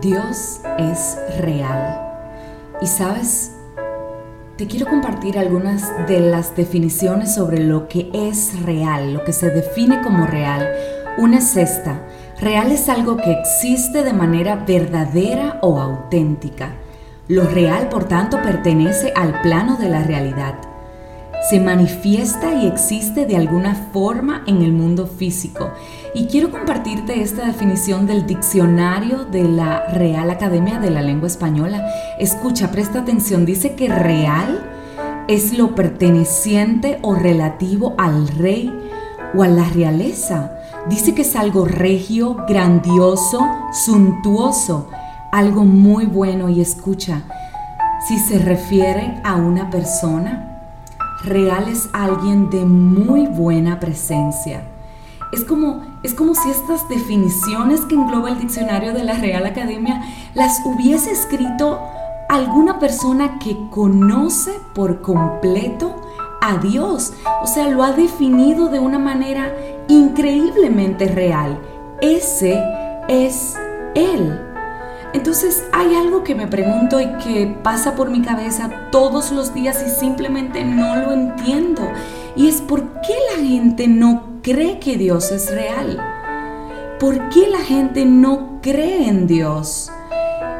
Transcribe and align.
Dios 0.00 0.60
es 0.78 1.16
real. 1.40 2.00
Y 2.80 2.86
sabes, 2.86 3.52
te 4.56 4.66
quiero 4.66 4.86
compartir 4.86 5.38
algunas 5.38 5.90
de 6.06 6.20
las 6.20 6.56
definiciones 6.56 7.34
sobre 7.34 7.60
lo 7.60 7.88
que 7.88 8.10
es 8.12 8.60
real, 8.62 9.14
lo 9.14 9.24
que 9.24 9.32
se 9.32 9.50
define 9.50 10.02
como 10.02 10.26
real. 10.26 10.68
Una 11.18 11.38
es 11.38 11.56
esta. 11.56 12.00
Real 12.40 12.70
es 12.72 12.88
algo 12.88 13.16
que 13.16 13.32
existe 13.32 14.02
de 14.02 14.12
manera 14.12 14.64
verdadera 14.66 15.58
o 15.62 15.80
auténtica. 15.80 16.74
Lo 17.28 17.44
real, 17.44 17.88
por 17.88 18.04
tanto, 18.04 18.42
pertenece 18.42 19.12
al 19.16 19.40
plano 19.40 19.76
de 19.76 19.88
la 19.88 20.02
realidad 20.02 20.54
se 21.48 21.60
manifiesta 21.60 22.54
y 22.54 22.66
existe 22.66 23.24
de 23.24 23.36
alguna 23.36 23.74
forma 23.92 24.42
en 24.46 24.62
el 24.62 24.72
mundo 24.72 25.06
físico. 25.06 25.70
Y 26.14 26.26
quiero 26.26 26.50
compartirte 26.50 27.22
esta 27.22 27.46
definición 27.46 28.06
del 28.06 28.26
diccionario 28.26 29.24
de 29.24 29.44
la 29.44 29.86
Real 29.92 30.30
Academia 30.30 30.80
de 30.80 30.90
la 30.90 31.02
Lengua 31.02 31.28
Española. 31.28 31.84
Escucha, 32.18 32.72
presta 32.72 33.00
atención, 33.00 33.46
dice 33.46 33.74
que 33.74 33.88
real 33.88 34.60
es 35.28 35.56
lo 35.56 35.74
perteneciente 35.74 36.98
o 37.02 37.14
relativo 37.14 37.94
al 37.96 38.26
rey 38.28 38.72
o 39.34 39.42
a 39.42 39.48
la 39.48 39.64
realeza. 39.64 40.52
Dice 40.88 41.14
que 41.14 41.22
es 41.22 41.36
algo 41.36 41.64
regio, 41.64 42.36
grandioso, 42.48 43.40
suntuoso, 43.72 44.88
algo 45.32 45.64
muy 45.64 46.06
bueno 46.06 46.48
y 46.48 46.60
escucha, 46.60 47.22
si 48.08 48.18
se 48.18 48.38
refiere 48.38 49.20
a 49.24 49.36
una 49.36 49.68
persona, 49.70 50.55
real 51.24 51.68
es 51.68 51.88
alguien 51.92 52.50
de 52.50 52.64
muy 52.64 53.26
buena 53.26 53.80
presencia. 53.80 54.62
Es 55.32 55.44
como, 55.44 55.82
es 56.02 56.14
como 56.14 56.34
si 56.34 56.50
estas 56.50 56.88
definiciones 56.88 57.80
que 57.82 57.96
engloba 57.96 58.30
el 58.30 58.38
diccionario 58.38 58.92
de 58.92 59.04
la 59.04 59.14
Real 59.14 59.44
Academia 59.44 60.02
las 60.34 60.60
hubiese 60.64 61.10
escrito 61.10 61.80
alguna 62.28 62.78
persona 62.78 63.38
que 63.38 63.56
conoce 63.70 64.52
por 64.74 65.00
completo 65.00 65.96
a 66.40 66.58
Dios. 66.58 67.12
O 67.42 67.46
sea, 67.46 67.68
lo 67.68 67.82
ha 67.82 67.92
definido 67.92 68.68
de 68.68 68.78
una 68.78 68.98
manera 68.98 69.52
increíblemente 69.88 71.06
real. 71.06 71.58
Ese 72.00 72.62
es 73.08 73.56
Él. 73.94 74.45
Entonces 75.12 75.64
hay 75.72 75.94
algo 75.94 76.24
que 76.24 76.34
me 76.34 76.46
pregunto 76.46 77.00
y 77.00 77.06
que 77.24 77.46
pasa 77.62 77.94
por 77.94 78.10
mi 78.10 78.22
cabeza 78.22 78.70
todos 78.90 79.32
los 79.32 79.54
días 79.54 79.82
y 79.86 79.90
simplemente 79.90 80.64
no 80.64 80.96
lo 80.96 81.12
entiendo. 81.12 81.82
Y 82.34 82.48
es 82.48 82.60
por 82.60 82.82
qué 83.00 83.14
la 83.34 83.42
gente 83.42 83.88
no 83.88 84.40
cree 84.42 84.78
que 84.78 84.96
Dios 84.96 85.30
es 85.32 85.50
real. 85.50 85.98
¿Por 87.00 87.28
qué 87.30 87.48
la 87.48 87.60
gente 87.60 88.04
no 88.04 88.60
cree 88.62 89.08
en 89.08 89.26
Dios? 89.26 89.90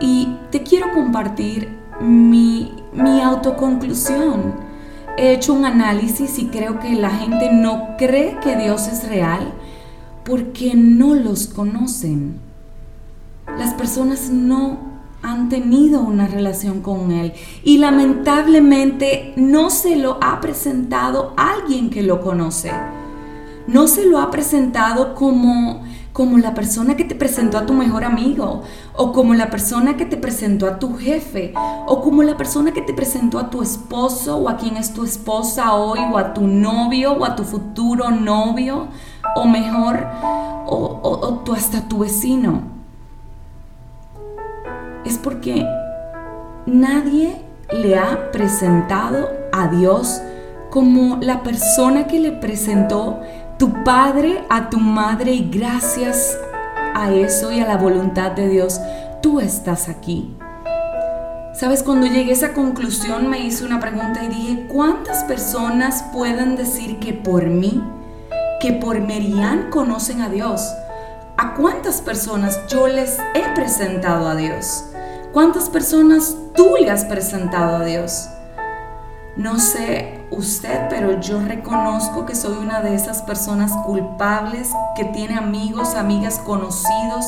Y 0.00 0.36
te 0.50 0.62
quiero 0.62 0.92
compartir 0.92 1.78
mi, 2.00 2.74
mi 2.92 3.20
autoconclusión. 3.20 4.54
He 5.16 5.34
hecho 5.34 5.52
un 5.52 5.64
análisis 5.64 6.38
y 6.38 6.46
creo 6.46 6.80
que 6.80 6.94
la 6.94 7.10
gente 7.10 7.52
no 7.52 7.96
cree 7.98 8.38
que 8.42 8.56
Dios 8.56 8.88
es 8.88 9.08
real 9.08 9.52
porque 10.24 10.74
no 10.74 11.14
los 11.14 11.46
conocen 11.48 12.49
las 13.60 13.74
personas 13.74 14.30
no 14.30 14.78
han 15.22 15.50
tenido 15.50 16.00
una 16.00 16.26
relación 16.26 16.80
con 16.80 17.10
Él 17.10 17.34
y 17.62 17.76
lamentablemente 17.76 19.34
no 19.36 19.68
se 19.68 19.96
lo 19.96 20.16
ha 20.22 20.40
presentado 20.40 21.34
alguien 21.36 21.90
que 21.90 22.02
lo 22.02 22.22
conoce. 22.22 22.72
No 23.66 23.86
se 23.86 24.06
lo 24.06 24.18
ha 24.18 24.30
presentado 24.30 25.14
como, 25.14 25.82
como 26.14 26.38
la 26.38 26.54
persona 26.54 26.96
que 26.96 27.04
te 27.04 27.14
presentó 27.14 27.58
a 27.58 27.66
tu 27.66 27.74
mejor 27.74 28.04
amigo 28.04 28.62
o 28.96 29.12
como 29.12 29.34
la 29.34 29.50
persona 29.50 29.94
que 29.98 30.06
te 30.06 30.16
presentó 30.16 30.66
a 30.66 30.78
tu 30.78 30.96
jefe 30.96 31.52
o 31.86 32.00
como 32.00 32.22
la 32.22 32.38
persona 32.38 32.72
que 32.72 32.80
te 32.80 32.94
presentó 32.94 33.38
a 33.38 33.50
tu 33.50 33.60
esposo 33.60 34.38
o 34.38 34.48
a 34.48 34.56
quien 34.56 34.78
es 34.78 34.94
tu 34.94 35.04
esposa 35.04 35.74
hoy 35.74 36.00
o 36.10 36.16
a 36.16 36.32
tu 36.32 36.46
novio 36.46 37.12
o 37.12 37.26
a 37.26 37.36
tu 37.36 37.44
futuro 37.44 38.10
novio 38.10 38.88
o 39.36 39.44
mejor 39.44 40.06
o, 40.66 41.42
o 41.44 41.52
hasta 41.52 41.86
tu 41.86 41.98
vecino 41.98 42.79
es 45.04 45.18
porque 45.18 45.66
nadie 46.66 47.42
le 47.72 47.98
ha 47.98 48.30
presentado 48.32 49.28
a 49.52 49.68
Dios 49.68 50.20
como 50.70 51.18
la 51.20 51.42
persona 51.42 52.06
que 52.06 52.20
le 52.20 52.32
presentó 52.32 53.20
tu 53.58 53.84
padre 53.84 54.44
a 54.48 54.70
tu 54.70 54.78
madre 54.78 55.32
y 55.32 55.50
gracias 55.50 56.38
a 56.94 57.12
eso 57.12 57.52
y 57.52 57.60
a 57.60 57.66
la 57.66 57.76
voluntad 57.76 58.32
de 58.32 58.48
Dios, 58.48 58.80
tú 59.22 59.40
estás 59.40 59.88
aquí. 59.88 60.34
Sabes, 61.52 61.82
cuando 61.82 62.06
llegué 62.06 62.30
a 62.30 62.34
esa 62.34 62.54
conclusión 62.54 63.28
me 63.28 63.40
hice 63.40 63.64
una 63.64 63.80
pregunta 63.80 64.24
y 64.24 64.28
dije, 64.28 64.66
¿cuántas 64.72 65.24
personas 65.24 66.04
pueden 66.12 66.56
decir 66.56 66.98
que 67.00 67.12
por 67.12 67.46
mí, 67.46 67.82
que 68.60 68.72
por 68.72 69.00
Merian 69.00 69.68
conocen 69.70 70.22
a 70.22 70.30
Dios? 70.30 70.72
¿A 71.36 71.54
cuántas 71.54 72.00
personas 72.00 72.58
yo 72.68 72.86
les 72.86 73.18
he 73.34 73.54
presentado 73.54 74.26
a 74.28 74.36
Dios? 74.36 74.89
¿Cuántas 75.32 75.68
personas 75.68 76.34
tú 76.56 76.74
le 76.80 76.90
has 76.90 77.04
presentado 77.04 77.76
a 77.76 77.84
Dios? 77.84 78.28
No 79.36 79.60
sé 79.60 80.26
usted, 80.32 80.88
pero 80.90 81.20
yo 81.20 81.40
reconozco 81.40 82.26
que 82.26 82.34
soy 82.34 82.56
una 82.56 82.80
de 82.80 82.96
esas 82.96 83.22
personas 83.22 83.70
culpables 83.86 84.70
que 84.96 85.04
tiene 85.04 85.36
amigos, 85.36 85.94
amigas, 85.94 86.40
conocidos 86.40 87.26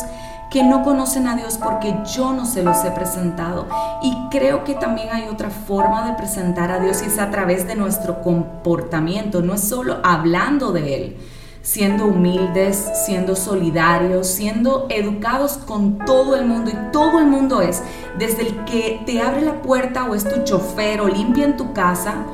que 0.50 0.64
no 0.64 0.82
conocen 0.82 1.28
a 1.28 1.36
Dios 1.36 1.58
porque 1.62 1.96
yo 2.12 2.32
no 2.32 2.44
se 2.44 2.64
los 2.64 2.84
he 2.84 2.90
presentado. 2.90 3.68
Y 4.02 4.16
creo 4.32 4.64
que 4.64 4.74
también 4.74 5.10
hay 5.12 5.28
otra 5.28 5.50
forma 5.50 6.04
de 6.10 6.16
presentar 6.16 6.72
a 6.72 6.80
Dios 6.80 7.02
y 7.02 7.06
es 7.06 7.20
a 7.20 7.30
través 7.30 7.68
de 7.68 7.76
nuestro 7.76 8.20
comportamiento, 8.20 9.42
no 9.42 9.54
es 9.54 9.60
solo 9.60 9.98
hablando 10.02 10.72
de 10.72 10.96
Él 10.96 11.16
siendo 11.62 12.06
humildes, 12.06 12.90
siendo 13.06 13.36
solidarios, 13.36 14.26
siendo 14.26 14.86
educados 14.90 15.58
con 15.58 15.98
todo 15.98 16.36
el 16.36 16.44
mundo. 16.44 16.70
Y 16.72 16.92
todo 16.92 17.20
el 17.20 17.26
mundo 17.26 17.62
es, 17.62 17.82
desde 18.18 18.42
el 18.42 18.64
que 18.64 19.00
te 19.06 19.22
abre 19.22 19.42
la 19.42 19.62
puerta 19.62 20.04
o 20.04 20.14
es 20.14 20.24
tu 20.24 20.42
chofer 20.42 21.00
o 21.00 21.08
limpia 21.08 21.44
en 21.44 21.56
tu 21.56 21.72
casa, 21.72 22.26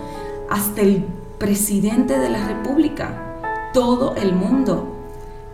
hasta 0.51 0.81
el 0.81 1.05
presidente 1.39 2.19
de 2.19 2.31
la 2.31 2.47
República. 2.49 3.39
Todo 3.73 4.17
el 4.17 4.35
mundo. 4.35 4.95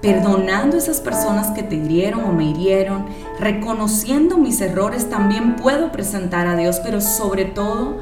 Perdonando 0.00 0.76
a 0.76 0.78
esas 0.78 1.00
personas 1.00 1.50
que 1.52 1.62
te 1.62 1.76
hirieron 1.76 2.24
o 2.24 2.32
me 2.32 2.44
hirieron, 2.44 3.06
reconociendo 3.41 4.36
mis 4.36 4.60
errores, 4.60 5.08
también 5.08 5.56
puedo 5.56 5.91
presentar 5.91 6.46
a 6.46 6.56
Dios, 6.56 6.78
pero 6.84 7.00
sobre 7.00 7.46
todo, 7.46 7.96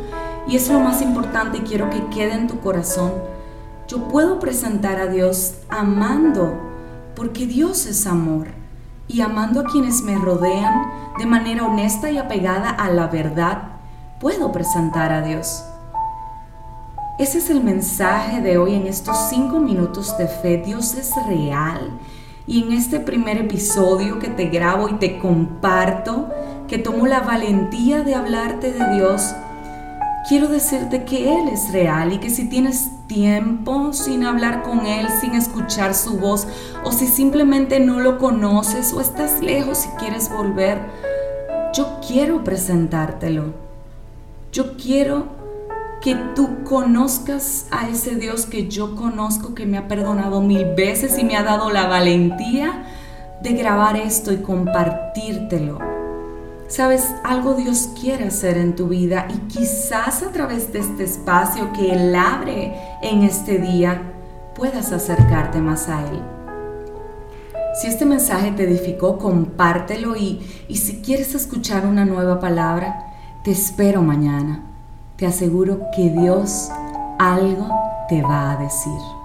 y 0.48 0.56
es 0.56 0.68
lo 0.68 0.80
más 0.80 1.00
importante 1.00 1.62
quiero 1.62 1.88
que 1.90 2.04
quede 2.08 2.34
en 2.34 2.48
tu 2.48 2.58
corazón, 2.58 3.12
yo 3.92 4.08
puedo 4.08 4.38
presentar 4.38 4.98
a 4.98 5.06
Dios 5.06 5.56
amando, 5.68 6.58
porque 7.14 7.46
Dios 7.46 7.84
es 7.84 8.06
amor, 8.06 8.46
y 9.06 9.20
amando 9.20 9.60
a 9.60 9.64
quienes 9.64 10.00
me 10.00 10.16
rodean 10.16 10.90
de 11.18 11.26
manera 11.26 11.66
honesta 11.66 12.10
y 12.10 12.16
apegada 12.16 12.70
a 12.70 12.88
la 12.88 13.08
verdad, 13.08 13.64
puedo 14.18 14.50
presentar 14.50 15.12
a 15.12 15.20
Dios. 15.20 15.62
Ese 17.18 17.36
es 17.36 17.50
el 17.50 17.62
mensaje 17.62 18.40
de 18.40 18.56
hoy 18.56 18.76
en 18.76 18.86
estos 18.86 19.28
cinco 19.28 19.58
minutos 19.58 20.16
de 20.16 20.26
fe. 20.26 20.62
Dios 20.64 20.94
es 20.94 21.12
real. 21.26 21.90
Y 22.46 22.62
en 22.62 22.72
este 22.72 22.98
primer 22.98 23.36
episodio 23.36 24.18
que 24.18 24.28
te 24.28 24.46
grabo 24.46 24.88
y 24.88 24.94
te 24.94 25.18
comparto, 25.18 26.30
que 26.66 26.78
tomo 26.78 27.06
la 27.06 27.20
valentía 27.20 28.04
de 28.04 28.14
hablarte 28.14 28.72
de 28.72 28.94
Dios, 28.94 29.34
quiero 30.28 30.48
decirte 30.48 31.04
que 31.04 31.32
Él 31.32 31.48
es 31.48 31.72
real 31.72 32.12
y 32.12 32.18
que 32.18 32.30
si 32.30 32.48
tienes 32.48 32.90
tiempo 33.06 33.92
sin 33.92 34.24
hablar 34.24 34.62
con 34.62 34.86
Él, 34.86 35.08
sin 35.20 35.34
escuchar 35.34 35.94
su 35.94 36.18
voz, 36.18 36.46
o 36.84 36.92
si 36.92 37.06
simplemente 37.06 37.80
no 37.80 38.00
lo 38.00 38.18
conoces 38.18 38.92
o 38.92 39.00
estás 39.00 39.40
lejos 39.40 39.86
y 39.86 39.96
quieres 39.98 40.30
volver, 40.30 40.78
yo 41.74 42.00
quiero 42.06 42.44
presentártelo. 42.44 43.54
Yo 44.52 44.76
quiero 44.76 45.26
que 46.02 46.16
tú 46.34 46.64
conozcas 46.64 47.66
a 47.70 47.88
ese 47.88 48.16
Dios 48.16 48.46
que 48.46 48.68
yo 48.68 48.96
conozco, 48.96 49.54
que 49.54 49.66
me 49.66 49.78
ha 49.78 49.88
perdonado 49.88 50.40
mil 50.40 50.74
veces 50.74 51.18
y 51.18 51.24
me 51.24 51.36
ha 51.36 51.42
dado 51.42 51.70
la 51.70 51.86
valentía 51.86 52.84
de 53.40 53.52
grabar 53.52 53.96
esto 53.96 54.32
y 54.32 54.38
compartírtelo. 54.38 55.91
Sabes, 56.72 57.14
algo 57.22 57.52
Dios 57.52 57.90
quiere 58.00 58.28
hacer 58.28 58.56
en 58.56 58.74
tu 58.74 58.88
vida 58.88 59.28
y 59.28 59.36
quizás 59.40 60.22
a 60.22 60.32
través 60.32 60.72
de 60.72 60.78
este 60.78 61.04
espacio 61.04 61.70
que 61.74 61.92
Él 61.92 62.16
abre 62.16 62.74
en 63.02 63.24
este 63.24 63.58
día 63.58 64.14
puedas 64.54 64.90
acercarte 64.90 65.58
más 65.58 65.90
a 65.90 66.00
Él. 66.00 66.22
Si 67.78 67.88
este 67.88 68.06
mensaje 68.06 68.52
te 68.52 68.62
edificó, 68.62 69.18
compártelo 69.18 70.16
y, 70.16 70.40
y 70.66 70.76
si 70.78 71.02
quieres 71.02 71.34
escuchar 71.34 71.84
una 71.84 72.06
nueva 72.06 72.40
palabra, 72.40 73.04
te 73.44 73.50
espero 73.50 74.00
mañana. 74.00 74.62
Te 75.16 75.26
aseguro 75.26 75.78
que 75.94 76.08
Dios 76.08 76.70
algo 77.18 77.68
te 78.08 78.22
va 78.22 78.52
a 78.52 78.56
decir. 78.56 79.21